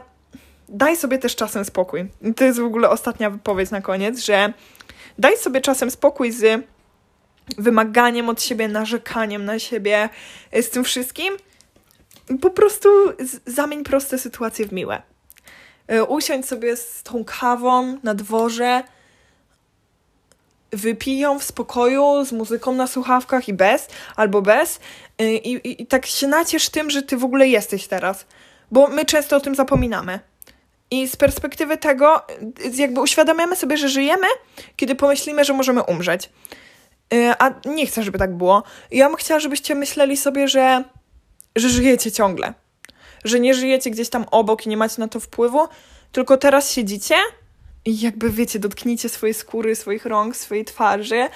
daj 0.70 0.98
sobie 0.98 1.18
też 1.18 1.36
czasem 1.36 1.66
spokój. 1.66 2.10
I 2.22 2.34
to 2.34 2.44
jest 2.44 2.60
w 2.60 2.66
ogóle 2.66 2.90
ostatnia 2.90 3.30
wypowiedź 3.30 3.72
na 3.72 3.82
koniec, 3.82 4.20
że 4.20 4.54
daj 5.18 5.38
sobie 5.38 5.62
czasem 5.62 5.92
spokój 5.92 6.32
z 6.32 6.66
wymaganiem 7.58 8.30
od 8.30 8.42
siebie, 8.42 8.68
narzekaniem 8.68 9.46
na 9.46 9.60
siebie, 9.60 10.10
e, 10.52 10.64
z 10.64 10.70
tym 10.70 10.84
wszystkim. 10.84 11.34
Po 12.42 12.50
prostu 12.50 12.90
zamień 13.46 13.84
proste 13.84 14.18
sytuacje 14.18 14.68
w 14.68 14.72
miłe. 14.72 15.02
E, 15.88 16.04
usiądź 16.04 16.46
sobie 16.46 16.78
z 16.78 17.04
tą 17.04 17.26
kawą 17.26 17.98
na 18.04 18.14
dworze, 18.14 18.84
wypiją 20.72 21.40
w 21.40 21.44
spokoju 21.44 22.26
z 22.26 22.32
muzyką 22.32 22.74
na 22.74 22.88
słuchawkach 22.88 23.48
i 23.48 23.54
bez, 23.54 23.88
albo 24.16 24.42
bez 24.42 24.80
y, 25.22 25.32
i, 25.32 25.54
i, 25.54 25.82
i 25.82 25.88
tak 25.88 26.06
się 26.06 26.28
naciesz 26.28 26.70
tym, 26.70 26.90
że 26.90 27.02
ty 27.02 27.18
w 27.18 27.24
ogóle 27.24 27.48
jesteś 27.48 27.88
teraz, 27.88 28.26
bo 28.72 28.88
my 28.88 29.06
często 29.06 29.36
o 29.36 29.40
tym 29.40 29.56
zapominamy. 29.56 30.20
I 30.92 31.08
z 31.08 31.16
perspektywy 31.16 31.78
tego, 31.78 32.22
y, 32.30 32.76
jakby 32.76 33.02
uświadamiamy 33.02 33.56
sobie, 33.56 33.78
że 33.78 33.90
żyjemy, 33.90 34.28
kiedy 34.76 34.96
pomyślimy, 34.96 35.46
że 35.46 35.54
możemy 35.54 35.84
umrzeć. 35.84 36.30
Y, 37.14 37.34
a 37.40 37.54
nie 37.66 37.86
chcę, 37.86 38.04
żeby 38.04 38.20
tak 38.20 38.38
było. 38.38 38.64
Ja 38.92 39.08
bym 39.08 39.16
chciała, 39.16 39.40
żebyście 39.40 39.76
myśleli 39.76 40.18
sobie, 40.18 40.48
że, 40.48 40.84
że 41.56 41.70
żyjecie 41.70 42.12
ciągle. 42.12 42.54
Że 43.24 43.40
nie 43.40 43.54
żyjecie 43.54 43.92
gdzieś 43.92 44.10
tam 44.10 44.26
obok 44.32 44.66
i 44.66 44.70
nie 44.70 44.78
macie 44.78 44.96
na 45.02 45.08
to 45.08 45.20
wpływu, 45.20 45.68
tylko 46.12 46.38
teraz 46.38 46.72
siedzicie 46.72 47.16
i 47.86 48.00
jakby 48.00 48.30
wiecie, 48.30 48.60
dotknijcie 48.60 49.10
swojej 49.10 49.34
skóry, 49.34 49.76
swoich 49.76 50.06
rąk, 50.06 50.36
swojej 50.36 50.66
twarzy. 50.66 51.28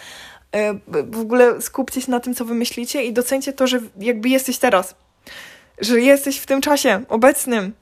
E, 0.55 0.73
w 0.88 1.19
ogóle 1.19 1.62
skupcie 1.62 2.01
się 2.01 2.12
na 2.12 2.19
tym, 2.19 2.35
co 2.35 2.45
wy 2.45 2.53
myślicie 2.53 3.03
i 3.03 3.13
docencie 3.13 3.53
to, 3.53 3.67
że 3.67 3.79
jakby 4.00 4.29
jesteś 4.29 4.57
teraz. 4.57 4.95
Że 5.81 6.01
jesteś 6.01 6.38
w 6.38 6.45
tym 6.45 6.62
czasie 6.62 7.03
obecnym. 7.09 7.73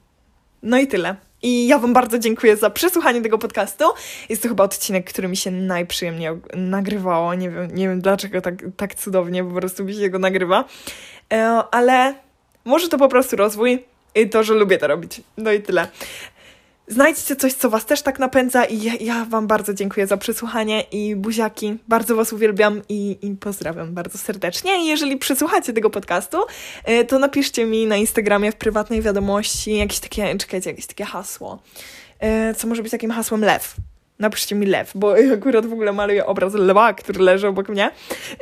No 0.62 0.78
i 0.78 0.86
tyle. 0.86 1.16
I 1.42 1.66
ja 1.66 1.78
Wam 1.78 1.92
bardzo 1.92 2.18
dziękuję 2.18 2.56
za 2.56 2.70
przesłuchanie 2.70 3.22
tego 3.22 3.38
podcastu. 3.38 3.84
Jest 4.28 4.42
to 4.42 4.48
chyba 4.48 4.64
odcinek, 4.64 5.10
który 5.10 5.28
mi 5.28 5.36
się 5.36 5.50
najprzyjemniej 5.50 6.30
nagrywało. 6.54 7.34
Nie 7.34 7.50
wiem, 7.50 7.74
nie 7.74 7.88
wiem 7.88 8.00
dlaczego 8.00 8.40
tak, 8.40 8.54
tak 8.76 8.94
cudownie 8.94 9.44
po 9.44 9.50
prostu 9.50 9.84
mi 9.84 9.94
się 9.94 10.10
go 10.10 10.18
nagrywa. 10.18 10.64
E, 11.32 11.44
ale 11.70 12.14
może 12.64 12.88
to 12.88 12.98
po 12.98 13.08
prostu 13.08 13.36
rozwój 13.36 13.84
i 14.14 14.28
to, 14.28 14.42
że 14.42 14.54
lubię 14.54 14.78
to 14.78 14.86
robić. 14.86 15.20
No 15.36 15.52
i 15.52 15.62
tyle. 15.62 15.88
Znajdźcie 16.92 17.36
coś, 17.36 17.52
co 17.52 17.70
Was 17.70 17.86
też 17.86 18.02
tak 18.02 18.18
napędza 18.18 18.64
i 18.64 18.82
ja, 18.82 18.92
ja 19.00 19.24
Wam 19.24 19.46
bardzo 19.46 19.74
dziękuję 19.74 20.06
za 20.06 20.16
przesłuchanie 20.16 20.80
i 20.80 21.16
buziaki. 21.16 21.78
Bardzo 21.88 22.16
Was 22.16 22.32
uwielbiam 22.32 22.82
i, 22.88 23.18
i 23.22 23.36
pozdrawiam 23.36 23.94
bardzo 23.94 24.18
serdecznie. 24.18 24.82
I 24.82 24.86
jeżeli 24.86 25.16
przesłuchacie 25.16 25.72
tego 25.72 25.90
podcastu, 25.90 26.38
y, 26.88 27.04
to 27.04 27.18
napiszcie 27.18 27.66
mi 27.66 27.86
na 27.86 27.96
Instagramie 27.96 28.52
w 28.52 28.56
prywatnej 28.56 29.02
wiadomości 29.02 29.76
jakieś 29.76 29.98
takie, 29.98 30.38
czekajcie, 30.38 30.70
jakieś 30.70 30.86
takie 30.86 31.04
hasło. 31.04 31.62
Y, 32.50 32.54
co 32.54 32.66
może 32.66 32.82
być 32.82 32.92
takim 32.92 33.10
hasłem 33.10 33.40
lew 33.40 33.76
napiszcie 34.18 34.54
mi 34.54 34.66
lew, 34.66 34.92
bo 34.94 35.14
akurat 35.34 35.66
w 35.66 35.72
ogóle 35.72 35.92
maluję 35.92 36.26
obraz 36.26 36.54
lwa, 36.54 36.94
który 36.94 37.20
leży 37.20 37.48
obok 37.48 37.68
mnie 37.68 37.90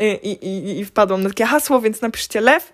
y, 0.01 0.19
i, 0.23 0.47
i, 0.47 0.79
i 0.79 0.85
wpadłam 0.85 1.23
na 1.23 1.29
takie 1.29 1.45
hasło, 1.45 1.81
więc 1.81 2.03
napiszcie 2.03 2.41
lew 2.41 2.73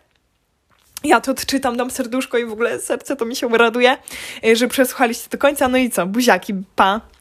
ja 1.07 1.21
to 1.21 1.33
odczytam, 1.33 1.77
dam 1.77 1.91
serduszko 1.91 2.39
i 2.39 2.45
w 2.45 2.53
ogóle 2.53 2.81
serce 2.81 3.17
to 3.17 3.25
mi 3.25 3.37
się 3.37 3.49
raduje, 3.49 3.97
że 4.53 4.69
przesłuchaliście 4.69 5.29
do 5.31 5.39
końca. 5.39 5.69
No 5.69 5.79
i 5.79 5.91
co, 5.91 6.07
buziaki, 6.07 6.55
pa! 6.77 7.16